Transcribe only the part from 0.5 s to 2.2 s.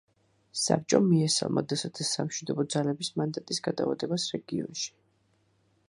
საბჭომ მიესალმა დსთ-ს